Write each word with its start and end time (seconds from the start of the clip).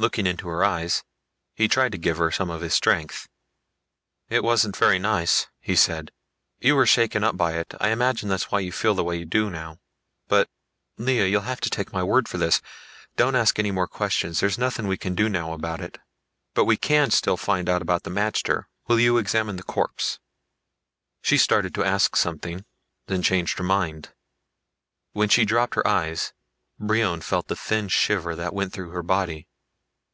Looking 0.00 0.28
into 0.28 0.46
her 0.46 0.64
eyes, 0.64 1.02
he 1.56 1.66
tried 1.66 1.90
to 1.90 1.98
give 1.98 2.18
her 2.18 2.30
some 2.30 2.50
of 2.50 2.60
his 2.60 2.72
strength. 2.72 3.26
"It 4.28 4.44
wasn't 4.44 4.76
very 4.76 5.00
nice," 5.00 5.48
he 5.58 5.74
said. 5.74 6.12
"You 6.60 6.76
were 6.76 6.86
shaken 6.86 7.24
up 7.24 7.36
by 7.36 7.54
it, 7.58 7.74
I 7.80 7.88
imagine 7.88 8.28
that's 8.28 8.52
why 8.52 8.60
you 8.60 8.70
feel 8.70 8.94
the 8.94 9.02
way 9.02 9.16
you 9.16 9.24
do 9.24 9.50
now. 9.50 9.80
But 10.28 10.48
Lea, 10.98 11.28
you'll 11.28 11.40
have 11.50 11.60
to 11.62 11.68
take 11.68 11.92
my 11.92 12.04
word 12.04 12.28
for 12.28 12.38
this. 12.38 12.62
Don't 13.16 13.34
ask 13.34 13.58
any 13.58 13.72
more 13.72 13.88
questions. 13.88 14.38
There's 14.38 14.56
nothing 14.56 14.86
we 14.86 14.96
can 14.96 15.16
do 15.16 15.28
now 15.28 15.52
about 15.52 15.80
it. 15.80 15.98
But 16.54 16.66
we 16.66 16.76
can 16.76 17.10
still 17.10 17.36
find 17.36 17.68
out 17.68 17.82
about 17.82 18.04
the 18.04 18.10
magter. 18.10 18.66
Will 18.86 19.00
you 19.00 19.18
examine 19.18 19.56
the 19.56 19.64
corpse?" 19.64 20.20
She 21.22 21.36
started 21.36 21.74
to 21.74 21.82
ask 21.82 22.14
something, 22.14 22.64
then 23.06 23.20
changed 23.22 23.58
her 23.58 23.64
mind. 23.64 24.10
When 25.10 25.28
she 25.28 25.44
dropped 25.44 25.74
her 25.74 25.84
eyes 25.88 26.32
Brion 26.78 27.20
felt 27.20 27.48
the 27.48 27.56
thin 27.56 27.88
shiver 27.88 28.36
that 28.36 28.54
went 28.54 28.72
through 28.72 28.90
her 28.90 29.02
body. 29.02 29.48